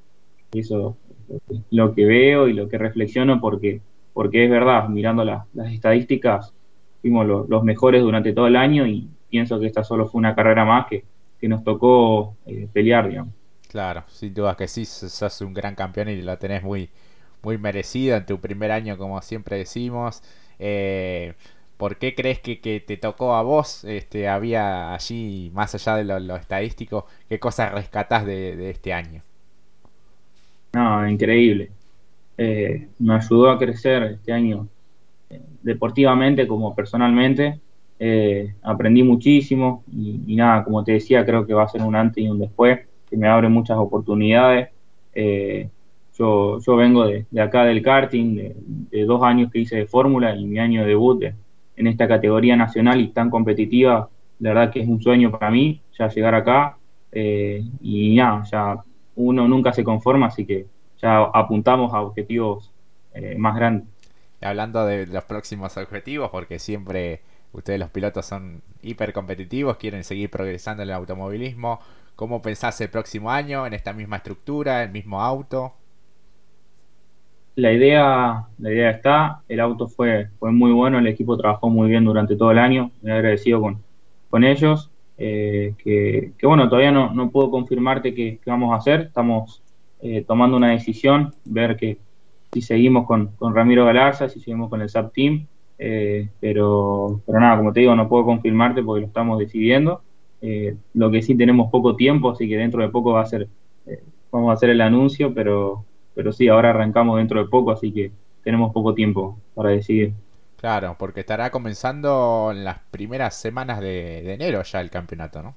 eso 0.52 0.98
es 1.50 1.62
lo 1.72 1.94
que 1.94 2.06
veo 2.06 2.48
y 2.48 2.54
lo 2.54 2.68
que 2.68 2.78
reflexiono 2.78 3.40
porque, 3.40 3.82
porque 4.14 4.44
es 4.44 4.50
verdad, 4.50 4.90
mirando 4.90 5.24
las 5.24 5.46
estadísticas, 5.72 6.54
fuimos 7.02 7.48
los 7.48 7.64
mejores 7.64 8.02
durante 8.02 8.34
todo 8.34 8.48
el 8.48 8.56
año 8.56 8.86
y 8.86 9.08
pienso 9.30 9.60
que 9.60 9.68
esta 9.68 9.84
solo 9.84 10.08
fue 10.08 10.20
una 10.20 10.36
carrera 10.36 10.66
más 10.66 10.88
que, 10.88 11.04
que 11.40 11.48
nos 11.48 11.64
tocó 11.64 12.36
eh, 12.46 12.68
pelear, 12.72 13.10
digamos. 13.10 13.34
Claro, 13.68 14.04
sin 14.08 14.34
duda 14.34 14.56
que 14.56 14.68
sí, 14.68 14.86
sos 14.86 15.42
un 15.42 15.54
gran 15.54 15.76
campeón 15.76 16.10
y 16.10 16.22
lo 16.22 16.38
tenés 16.38 16.64
muy, 16.64 16.90
muy 17.42 17.58
merecido 17.58 18.18
en 18.18 18.26
tu 18.26 18.40
primer 18.40 18.72
año, 18.72 18.98
como 18.98 19.22
siempre 19.22 19.58
decimos. 19.58 20.24
Eh, 20.60 21.34
¿Por 21.78 21.98
qué 21.98 22.16
crees 22.16 22.40
que, 22.40 22.56
te 22.86 22.98
tocó 22.98 23.36
a 23.36 23.42
vos? 23.44 23.84
Este, 23.84 24.30
había 24.30 24.94
allí, 24.94 25.52
más 25.54 25.76
allá 25.76 25.98
de 25.98 26.04
lo, 26.06 26.36
estadístico, 26.38 27.06
¿qué 27.28 27.40
cosas 27.40 27.74
rescatás 27.74 28.26
de, 28.26 28.70
este 28.70 28.94
año? 28.94 29.22
No, 30.74 31.08
increíble. 31.08 31.72
Eh, 32.38 32.88
me 33.00 33.16
ayudó 33.16 33.50
a 33.50 33.60
crecer 33.60 34.04
este 34.04 34.34
año 34.34 34.68
eh, 35.30 35.42
deportivamente 35.64 36.48
como 36.48 36.74
personalmente. 36.76 37.60
aprendí 38.64 39.04
muchísimo 39.04 39.84
y, 39.92 40.22
y, 40.28 40.36
nada, 40.36 40.64
como 40.64 40.84
te 40.84 40.94
decía, 40.94 41.26
creo 41.26 41.46
que 41.46 41.54
va 41.54 41.64
a 41.64 41.68
ser 41.70 41.82
un 41.82 41.96
antes 41.96 42.24
y 42.24 42.30
un 42.30 42.40
después 42.40 42.80
que 43.10 43.18
me 43.18 43.28
abre 43.28 43.50
muchas 43.50 43.78
oportunidades. 43.78 44.70
Eh, 45.14 45.70
yo, 46.18 46.60
yo 46.60 46.76
vengo 46.76 47.06
de, 47.08 47.26
acá 47.42 47.66
del 47.66 47.82
karting, 47.82 48.36
de, 48.90 49.06
dos 49.06 49.22
años 49.24 49.52
que 49.52 49.60
hice 49.60 49.78
de 49.78 49.86
fórmula 49.86 50.36
y 50.36 50.46
mi 50.46 50.60
año 50.60 50.82
de 50.82 50.88
debut 50.88 51.24
en 51.76 51.88
esta 51.88 52.08
categoría 52.08 52.56
nacional 52.56 53.02
y 53.02 53.10
tan 53.10 53.30
competitiva, 53.30 54.10
la 54.40 54.50
verdad 54.54 54.72
que 54.72 54.82
es 54.82 54.88
un 54.88 55.02
sueño 55.02 55.32
para 55.32 55.52
mí 55.52 55.82
ya 55.98 56.08
llegar 56.08 56.36
acá 56.36 56.78
eh, 57.12 57.64
y 57.82 58.16
ya, 58.16 58.44
uno 59.16 59.48
nunca 59.48 59.72
se 59.74 59.84
conforma, 59.84 60.28
así 60.28 60.46
que 60.46 60.66
ya 61.02 61.20
apuntamos 61.20 61.94
a 61.94 62.02
objetivos 62.02 62.72
eh, 63.14 63.36
más 63.38 63.56
grandes. 63.56 63.88
Hablando 64.42 64.86
de 64.86 65.08
los 65.08 65.24
próximos 65.24 65.78
objetivos, 65.78 66.30
porque 66.30 66.60
siempre 66.60 67.22
ustedes 67.54 67.80
los 67.80 67.90
pilotos 67.90 68.26
son 68.26 68.62
hiper 68.82 69.14
competitivos, 69.14 69.78
quieren 69.78 70.04
seguir 70.04 70.30
progresando 70.30 70.84
en 70.84 70.90
el 70.90 70.96
automovilismo. 70.96 71.80
¿Cómo 72.16 72.42
pensás 72.42 72.80
el 72.80 72.90
próximo 72.90 73.30
año 73.30 73.68
en 73.68 73.74
esta 73.74 73.92
misma 73.92 74.18
estructura, 74.18 74.84
el 74.84 74.92
mismo 74.92 75.22
auto? 75.22 75.74
La 77.56 77.72
idea, 77.72 78.48
la 78.58 78.72
idea 78.72 78.90
está, 78.92 79.42
el 79.50 79.60
auto 79.60 79.88
fue, 79.88 80.30
fue 80.40 80.52
muy 80.52 80.72
bueno, 80.72 81.00
el 81.00 81.08
equipo 81.08 81.38
trabajó 81.38 81.70
muy 81.70 81.90
bien 81.90 82.06
durante 82.06 82.36
todo 82.36 82.52
el 82.52 82.60
año, 82.60 82.92
muy 83.02 83.12
agradecido 83.12 83.62
con, 83.62 83.84
con 84.30 84.44
ellos, 84.44 84.92
eh, 85.18 85.74
que, 85.78 86.34
bueno, 86.44 86.68
todavía 86.68 86.92
no, 86.92 87.14
no 87.14 87.30
puedo 87.32 87.52
confirmarte 87.52 88.14
qué, 88.14 88.40
vamos 88.46 88.74
a 88.74 88.78
hacer, 88.78 89.02
estamos 89.02 89.62
eh, 90.02 90.24
tomando 90.28 90.58
una 90.58 90.72
decisión, 90.72 91.34
ver 91.46 91.78
que 91.78 91.98
si 92.54 92.62
seguimos 92.62 93.06
con, 93.06 93.28
con 93.38 93.56
Ramiro 93.56 93.86
Galarza, 93.86 94.30
si 94.30 94.40
seguimos 94.40 94.70
con 94.70 94.82
el 94.82 94.90
SAP 94.90 95.14
Team, 95.14 95.48
eh, 95.78 96.30
pero, 96.40 97.22
pero 97.26 97.40
nada, 97.40 97.58
como 97.58 97.74
te 97.74 97.82
digo, 97.82 97.96
no 97.96 98.08
puedo 98.08 98.26
confirmarte 98.26 98.82
porque 98.84 99.02
lo 99.02 99.08
estamos 99.08 99.40
decidiendo. 99.40 100.02
Eh, 100.48 100.76
lo 100.94 101.10
que 101.10 101.24
sí 101.24 101.36
tenemos 101.36 101.72
poco 101.72 101.96
tiempo, 101.96 102.30
así 102.30 102.48
que 102.48 102.56
dentro 102.56 102.84
de 102.84 102.90
poco 102.90 103.14
va 103.14 103.22
a 103.22 103.26
ser, 103.26 103.48
eh, 103.88 104.04
vamos 104.32 104.52
a 104.52 104.54
hacer 104.54 104.70
el 104.70 104.80
anuncio, 104.80 105.34
pero, 105.34 105.84
pero 106.14 106.32
sí, 106.32 106.48
ahora 106.48 106.70
arrancamos 106.70 107.18
dentro 107.18 107.40
de 107.40 107.50
poco, 107.50 107.72
así 107.72 107.92
que 107.92 108.12
tenemos 108.44 108.72
poco 108.72 108.94
tiempo 108.94 109.40
para 109.56 109.70
decidir. 109.70 110.14
Claro, 110.58 110.96
porque 111.00 111.22
estará 111.22 111.50
comenzando 111.50 112.50
en 112.52 112.64
las 112.64 112.78
primeras 112.92 113.34
semanas 113.34 113.80
de, 113.80 114.34
enero 114.34 114.62
ya 114.62 114.82
el 114.82 114.92
campeonato, 114.92 115.42
¿no? 115.42 115.56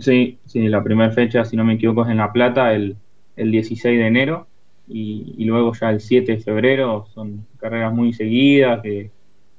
Sí, 0.00 0.38
sí, 0.44 0.68
la 0.68 0.84
primera 0.84 1.10
fecha, 1.12 1.42
si 1.46 1.56
no 1.56 1.64
me 1.64 1.74
equivoco, 1.74 2.04
es 2.04 2.10
en 2.10 2.18
La 2.18 2.32
Plata, 2.34 2.74
el, 2.74 2.94
el 3.36 3.50
16 3.50 3.98
de 3.98 4.06
enero, 4.06 4.46
y, 4.86 5.44
luego 5.46 5.72
ya 5.72 5.88
el 5.88 6.00
7 6.00 6.32
de 6.32 6.40
febrero, 6.40 7.06
son 7.14 7.46
carreras 7.58 7.94
muy 7.94 8.12
seguidas 8.12 8.82
que, 8.82 9.10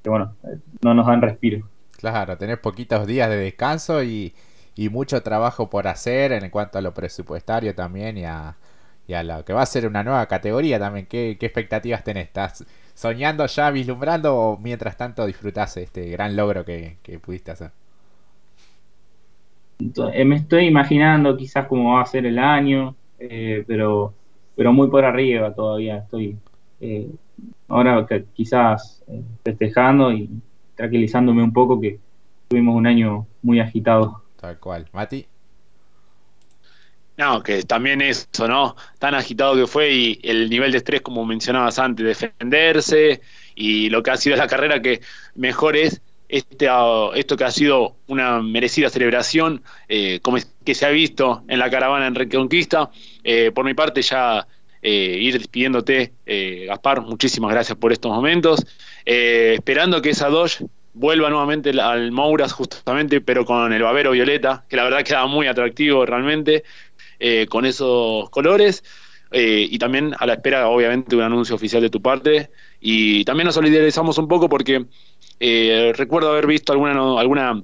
que 0.03 0.09
bueno, 0.09 0.35
no 0.83 0.93
nos 0.93 1.07
dan 1.07 1.21
respiro. 1.21 1.67
Claro, 2.01 2.35
tenés 2.35 2.57
poquitos 2.57 3.05
días 3.05 3.29
de 3.29 3.37
descanso 3.37 4.03
y, 4.03 4.33
mucho 4.89 5.21
trabajo 5.21 5.69
por 5.69 5.87
hacer 5.87 6.31
en 6.31 6.49
cuanto 6.49 6.79
a 6.79 6.81
lo 6.81 6.91
presupuestario 6.95 7.75
también 7.75 8.17
y 8.17 8.25
a, 8.25 8.55
lo 9.07 9.45
que 9.45 9.53
va 9.53 9.61
a 9.61 9.65
ser 9.67 9.85
una 9.85 10.03
nueva 10.03 10.25
categoría 10.25 10.79
también. 10.79 11.05
¿Qué, 11.05 11.37
expectativas 11.39 12.03
tenés? 12.03 12.25
¿Estás 12.25 12.65
soñando 12.95 13.45
ya, 13.45 13.69
vislumbrando 13.69 14.35
o 14.35 14.57
mientras 14.57 14.97
tanto 14.97 15.27
disfrutás 15.27 15.77
este 15.77 16.09
gran 16.09 16.35
logro 16.35 16.65
que, 16.65 16.97
pudiste 17.23 17.51
hacer? 17.51 17.71
Eh, 20.13 20.25
me 20.25 20.37
estoy 20.37 20.65
imaginando 20.65 21.37
quizás 21.37 21.67
cómo 21.67 21.93
va 21.93 22.01
a 22.01 22.05
ser 22.07 22.25
el 22.25 22.39
año, 22.39 22.95
eh, 23.19 23.63
pero, 23.67 24.15
pero 24.55 24.73
muy 24.73 24.89
por 24.89 25.05
arriba 25.05 25.53
todavía. 25.53 25.97
Estoy 25.97 26.35
eh, 26.79 27.07
ahora 27.67 28.07
quizás 28.33 29.03
festejando 29.43 30.11
y 30.11 30.41
tranquilizándome 30.81 31.43
un 31.43 31.53
poco 31.53 31.79
que 31.79 31.99
tuvimos 32.47 32.75
un 32.75 32.87
año 32.87 33.27
muy 33.43 33.59
agitado. 33.59 34.23
Tal 34.39 34.57
cual. 34.57 34.87
Mati. 34.93 35.27
No, 37.17 37.43
que 37.43 37.61
también 37.61 38.01
eso, 38.01 38.47
¿no? 38.47 38.75
Tan 38.97 39.13
agitado 39.13 39.55
que 39.55 39.67
fue 39.67 39.91
y 39.91 40.19
el 40.23 40.49
nivel 40.49 40.71
de 40.71 40.79
estrés, 40.79 41.01
como 41.01 41.23
mencionabas 41.23 41.77
antes, 41.77 42.03
defenderse 42.03 43.21
y 43.53 43.91
lo 43.91 44.01
que 44.01 44.09
ha 44.09 44.17
sido 44.17 44.35
la 44.37 44.47
carrera 44.47 44.81
que 44.81 45.01
mejor 45.35 45.75
es 45.75 46.01
este, 46.27 46.67
ah, 46.67 47.11
esto 47.13 47.37
que 47.37 47.43
ha 47.43 47.51
sido 47.51 47.97
una 48.07 48.41
merecida 48.41 48.89
celebración, 48.89 49.61
eh, 49.87 50.19
como 50.23 50.37
es 50.37 50.51
que 50.65 50.73
se 50.73 50.87
ha 50.87 50.89
visto 50.89 51.43
en 51.47 51.59
la 51.59 51.69
caravana 51.69 52.07
en 52.07 52.15
Reconquista. 52.15 52.89
Eh, 53.23 53.51
por 53.53 53.65
mi 53.65 53.75
parte, 53.75 54.01
ya 54.01 54.47
eh, 54.81 55.17
ir 55.19 55.37
despidiéndote, 55.37 56.13
Gaspar, 56.67 57.01
muchísimas 57.01 57.51
gracias 57.51 57.77
por 57.77 57.91
estos 57.91 58.11
momentos. 58.11 58.65
Eh, 59.05 59.55
esperando 59.55 60.01
que 60.01 60.11
esa 60.11 60.29
Dodge 60.29 60.65
vuelva 60.93 61.29
nuevamente 61.29 61.69
al 61.79 62.11
Mouras 62.11 62.53
justamente, 62.53 63.21
pero 63.21 63.45
con 63.45 63.71
el 63.73 63.81
babero 63.81 64.11
violeta, 64.11 64.65
que 64.69 64.75
la 64.75 64.83
verdad 64.83 65.03
queda 65.03 65.25
muy 65.25 65.47
atractivo 65.47 66.05
realmente, 66.05 66.63
eh, 67.19 67.47
con 67.49 67.65
esos 67.65 68.29
colores. 68.29 68.83
Eh, 69.33 69.65
y 69.69 69.77
también 69.79 70.13
a 70.19 70.25
la 70.25 70.33
espera, 70.33 70.67
obviamente, 70.67 71.11
de 71.11 71.15
un 71.15 71.23
anuncio 71.23 71.55
oficial 71.55 71.81
de 71.81 71.89
tu 71.89 72.01
parte. 72.01 72.49
Y 72.81 73.23
también 73.23 73.45
nos 73.45 73.55
solidarizamos 73.55 74.17
un 74.17 74.27
poco 74.27 74.49
porque 74.49 74.85
recuerdo 75.95 76.29
haber 76.29 76.45
visto 76.45 76.71
alguna, 76.71 76.91
alguna 77.19 77.63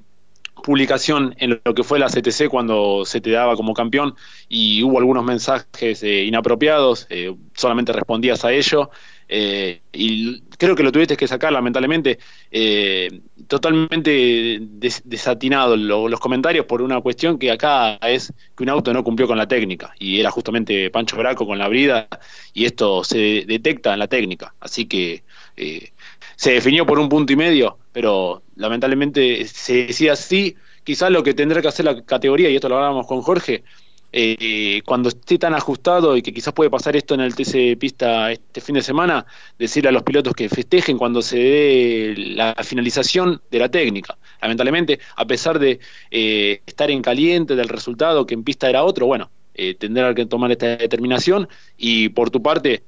publicación 0.62 1.34
en 1.38 1.60
lo 1.64 1.74
que 1.74 1.84
fue 1.84 1.98
la 1.98 2.06
CTC 2.06 2.48
cuando 2.48 3.04
se 3.04 3.20
te 3.20 3.30
daba 3.30 3.56
como 3.56 3.74
campeón 3.74 4.14
y 4.48 4.82
hubo 4.82 4.98
algunos 4.98 5.24
mensajes 5.24 6.02
inapropiados, 6.02 7.08
solamente 7.54 7.92
respondías 7.92 8.44
a 8.44 8.52
ello 8.52 8.90
eh, 9.28 9.82
y 9.92 10.40
creo 10.56 10.74
que 10.74 10.82
lo 10.82 10.90
tuviste 10.90 11.16
que 11.16 11.28
sacar, 11.28 11.52
lamentablemente, 11.52 12.18
eh, 12.50 13.20
totalmente 13.46 14.58
desatinado 15.04 15.76
los 15.76 16.20
comentarios 16.20 16.64
por 16.64 16.80
una 16.80 17.00
cuestión 17.00 17.38
que 17.38 17.50
acá 17.50 17.96
es 17.96 18.32
que 18.56 18.62
un 18.62 18.70
auto 18.70 18.92
no 18.92 19.04
cumplió 19.04 19.28
con 19.28 19.36
la 19.36 19.46
técnica, 19.46 19.92
y 19.98 20.18
era 20.18 20.30
justamente 20.30 20.90
Pancho 20.90 21.16
Braco 21.16 21.46
con 21.46 21.58
la 21.58 21.68
brida, 21.68 22.08
y 22.54 22.64
esto 22.64 23.04
se 23.04 23.44
detecta 23.46 23.92
en 23.92 23.98
la 23.98 24.08
técnica, 24.08 24.54
así 24.60 24.86
que 24.86 25.22
eh, 25.56 25.92
se 26.38 26.52
definió 26.52 26.86
por 26.86 27.00
un 27.00 27.08
punto 27.08 27.32
y 27.32 27.36
medio, 27.36 27.78
pero 27.90 28.44
lamentablemente 28.54 29.44
se 29.48 29.86
decía 29.88 30.12
así, 30.12 30.54
quizás 30.84 31.10
lo 31.10 31.24
que 31.24 31.34
tendrá 31.34 31.60
que 31.60 31.66
hacer 31.66 31.84
la 31.84 32.00
categoría, 32.04 32.48
y 32.48 32.54
esto 32.54 32.68
lo 32.68 32.76
hablábamos 32.76 33.08
con 33.08 33.22
Jorge, 33.22 33.64
eh, 34.12 34.80
cuando 34.86 35.08
esté 35.08 35.36
tan 35.36 35.52
ajustado 35.54 36.16
y 36.16 36.22
que 36.22 36.32
quizás 36.32 36.54
puede 36.54 36.70
pasar 36.70 36.94
esto 36.94 37.14
en 37.14 37.22
el 37.22 37.34
TC 37.34 37.76
Pista 37.76 38.30
este 38.30 38.60
fin 38.60 38.76
de 38.76 38.82
semana, 38.82 39.26
decirle 39.58 39.88
a 39.88 39.92
los 39.92 40.04
pilotos 40.04 40.32
que 40.32 40.48
festejen 40.48 40.96
cuando 40.96 41.22
se 41.22 41.38
dé 41.38 42.14
la 42.16 42.54
finalización 42.62 43.42
de 43.50 43.58
la 43.58 43.68
técnica. 43.68 44.16
Lamentablemente, 44.40 45.00
a 45.16 45.24
pesar 45.26 45.58
de 45.58 45.80
eh, 46.12 46.62
estar 46.64 46.88
en 46.88 47.02
caliente 47.02 47.56
del 47.56 47.68
resultado, 47.68 48.24
que 48.24 48.34
en 48.34 48.44
pista 48.44 48.70
era 48.70 48.84
otro, 48.84 49.06
bueno, 49.06 49.28
eh, 49.58 49.74
tendrá 49.74 50.14
que 50.14 50.24
tomar 50.24 50.50
esta 50.52 50.76
determinación. 50.76 51.48
Y 51.76 52.08
por 52.10 52.30
tu 52.30 52.40
parte, 52.40 52.82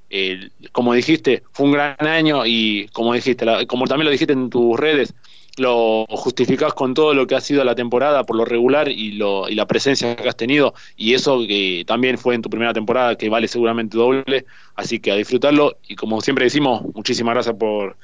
como 0.73 0.95
dijiste, 0.95 1.43
fue 1.53 1.67
un 1.67 1.73
gran 1.73 1.97
año 2.07 2.47
y 2.47 2.89
como 2.93 3.13
dijiste, 3.13 3.45
como 3.67 3.87
también 3.87 4.07
lo 4.07 4.11
dijiste 4.11 4.33
en 4.33 4.49
tus 4.49 4.79
redes, 4.79 5.15
lo 5.57 6.07
justificás 6.09 6.73
con 6.75 6.95
todo 6.95 7.15
lo 7.15 7.27
que 7.27 7.35
ha 7.35 7.41
sido 7.41 7.65
la 7.65 7.75
temporada 7.75 8.25
por 8.25 8.37
lo 8.37 8.45
regular 8.45 8.89
y, 8.89 9.13
lo, 9.13 9.49
y 9.49 9.55
la 9.55 9.67
presencia 9.67 10.17
que 10.17 10.29
has 10.29 10.37
tenido. 10.37 10.75
Y 10.97 11.15
eso 11.15 11.41
que 11.47 11.85
también 11.87 12.19
fue 12.19 12.35
en 12.35 12.43
tu 12.43 12.51
primera 12.51 12.73
temporada 12.73 13.17
que 13.17 13.29
vale 13.29 13.49
seguramente 13.49 13.97
doble, 13.97 14.47
así 14.77 15.01
que 15.01 15.13
a 15.13 15.17
disfrutarlo. 15.17 15.77
Y 15.89 15.97
como 15.97 16.21
siempre 16.21 16.45
decimos, 16.45 16.83
muchísimas 16.95 17.35
gracias 17.35 17.57
por 17.57 17.97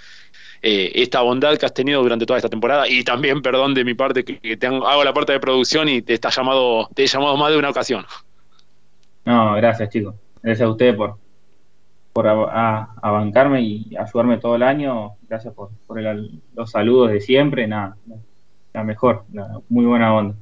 eh, 0.62 0.92
esta 0.94 1.20
bondad 1.20 1.56
que 1.56 1.66
has 1.66 1.75
tenido 1.75 2.02
durante 2.02 2.26
toda 2.26 2.38
esta 2.38 2.49
temporada. 2.49 2.88
Y 2.88 3.04
también 3.04 3.42
perdón 3.42 3.75
de 3.75 3.85
mi 3.85 3.94
parte 3.94 4.25
que, 4.25 4.56
te 4.56 4.66
hago 4.66 5.04
la 5.04 5.14
parte 5.14 5.32
de 5.32 5.40
producción 5.40 5.88
y 5.88 6.02
te 6.02 6.14
está 6.14 6.30
llamado 6.30 6.88
te 6.94 7.04
he 7.04 7.06
llamado 7.06 7.37
más 7.37 7.50
de 7.50 7.58
una 7.58 7.70
ocasión. 7.70 8.04
No, 9.26 9.54
gracias 9.54 9.90
chicos, 9.90 10.14
gracias 10.42 10.66
a 10.66 10.71
ustedes 10.71 10.95
por, 10.95 11.18
por 12.12 12.28
a, 12.28 12.95
bancarme 13.02 13.61
y 13.61 13.97
ayudarme 13.97 14.38
todo 14.38 14.56
el 14.56 14.62
año. 14.62 15.16
Gracias 15.28 15.52
por, 15.52 15.71
los 16.54 16.71
saludos 16.71 17.11
de 17.11 17.21
siempre. 17.21 17.66
Nada, 17.66 17.97
la 18.73 18.85
mejor, 18.85 19.25
muy 19.68 19.85
buena 19.85 20.14
onda. 20.14 20.35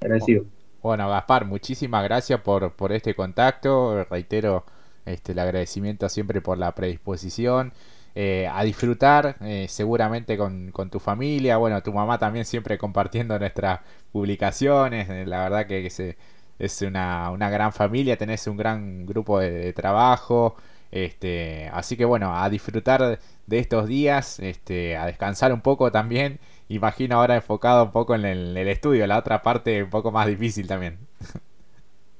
Agradecido. 0.00 0.44
Bueno, 0.82 1.08
Gaspar, 1.08 1.46
muchísimas 1.46 2.04
gracias 2.04 2.40
por, 2.42 2.70
por 2.72 2.92
este 2.92 3.14
contacto. 3.14 4.04
Reitero 4.04 4.64
este, 5.06 5.32
el 5.32 5.38
agradecimiento 5.38 6.08
siempre 6.08 6.40
por 6.40 6.58
la 6.58 6.74
predisposición. 6.74 7.72
Eh, 8.18 8.48
a 8.50 8.64
disfrutar 8.64 9.36
eh, 9.42 9.66
seguramente 9.68 10.38
con, 10.38 10.72
tu 10.90 10.98
familia. 11.00 11.58
Bueno, 11.58 11.82
tu 11.82 11.92
mamá 11.92 12.18
también 12.18 12.46
siempre 12.46 12.78
compartiendo 12.78 13.38
nuestras 13.38 13.80
publicaciones. 14.10 15.10
Eh, 15.10 15.26
la 15.26 15.42
verdad 15.42 15.66
que, 15.66 16.16
es 16.58 16.82
una, 16.82 17.30
una, 17.30 17.50
gran 17.50 17.72
familia, 17.72 18.16
tenés 18.16 18.46
un 18.46 18.56
gran 18.56 19.06
grupo 19.06 19.38
de 19.40 19.72
trabajo. 19.72 20.56
Este, 20.90 21.68
así 21.72 21.96
que 21.96 22.04
bueno, 22.04 22.36
a 22.36 22.48
disfrutar 22.48 23.18
de 23.46 23.58
estos 23.58 23.86
días, 23.88 24.38
este, 24.40 24.96
a 24.96 25.06
descansar 25.06 25.52
un 25.52 25.60
poco 25.60 25.90
también. 25.92 26.38
Imagino 26.68 27.16
ahora 27.16 27.36
enfocado 27.36 27.84
un 27.84 27.92
poco 27.92 28.14
en 28.14 28.24
el, 28.24 28.56
estudio, 28.56 29.06
la 29.06 29.18
otra 29.18 29.42
parte 29.42 29.82
un 29.82 29.90
poco 29.90 30.10
más 30.10 30.26
difícil 30.26 30.66
también. 30.66 30.98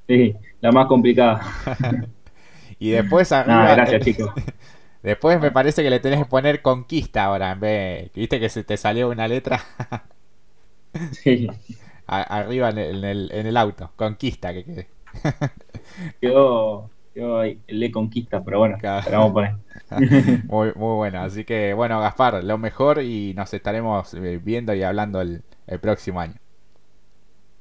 Sí, 0.07 0.37
la 0.61 0.73
más 0.73 0.87
complicada. 0.87 1.41
y 2.79 2.91
después 2.91 3.33
arriba, 3.33 3.75
gracias, 3.75 4.05
chicos. 4.05 4.31
Después 5.03 5.41
me 5.41 5.53
parece 5.53 5.85
que 5.85 5.91
le 5.91 6.01
tenés 6.01 6.19
que 6.19 6.25
poner 6.25 6.63
conquista 6.63 7.27
ahora, 7.27 7.53
en 7.53 7.61
vez, 7.61 8.13
viste 8.13 8.41
que 8.41 8.49
se 8.49 8.65
te 8.65 8.77
salió 8.77 9.09
una 9.09 9.29
letra. 9.29 9.63
sí. 11.13 11.49
arriba 12.07 12.71
en 12.71 12.79
el, 12.79 13.31
en 13.33 13.47
el, 13.47 13.57
auto, 13.57 13.91
conquista 13.97 14.53
que 14.53 14.65
quede. 14.65 14.89
Quedó 16.21 16.91
yo 17.17 17.43
le 17.69 17.91
conquista, 17.91 18.45
pero 18.45 18.59
bueno, 18.59 18.77
vamos 18.83 19.31
a 19.31 19.33
poner. 19.33 19.55
muy, 20.45 20.73
muy 20.75 20.97
bueno, 20.97 21.23
así 21.23 21.45
que 21.45 21.73
bueno, 21.73 21.99
Gaspar, 21.99 22.45
lo 22.45 22.59
mejor 22.59 23.03
y 23.03 23.33
nos 23.35 23.53
estaremos 23.55 24.13
eh, 24.15 24.39
viendo 24.43 24.75
y 24.75 24.83
hablando 24.83 25.23
el, 25.23 25.43
próximo 25.81 26.21
año. 26.21 26.35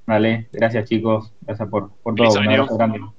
Vale, 0.06 0.50
gracias 0.52 0.90
chicos, 0.90 1.32
gracias 1.42 1.70
por, 1.70 1.92
por 2.04 2.16
todo. 2.16 2.32
Feliz 2.32 2.80
año. 2.80 3.14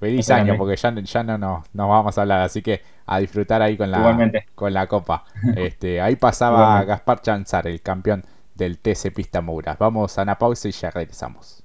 Feliz 0.00 0.30
año, 0.30 0.56
porque 0.56 0.76
ya, 0.76 0.92
ya 0.94 1.22
no 1.22 1.38
nos, 1.38 1.64
vamos 1.72 2.16
a 2.18 2.22
hablar, 2.22 2.40
así 2.40 2.62
que 2.62 2.80
a 3.06 3.18
disfrutar 3.18 3.62
ahí 3.62 3.76
con 3.76 3.90
la, 3.90 4.32
con 4.54 4.72
la 4.72 4.86
copa. 4.86 5.24
Este, 5.56 6.00
ahí 6.00 6.16
pasaba 6.16 6.82
Gaspar 6.84 7.20
Chanzar, 7.20 7.66
el 7.66 7.82
campeón 7.82 8.24
del 8.54 8.78
TC 8.78 9.12
Pista 9.14 9.40
Mouras. 9.40 9.78
Vamos 9.78 10.18
a 10.18 10.22
una 10.22 10.38
pausa 10.38 10.68
y 10.68 10.72
ya 10.72 10.90
regresamos. 10.90 11.63